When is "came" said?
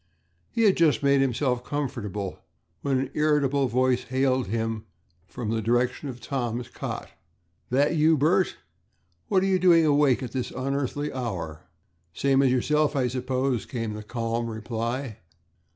13.67-13.93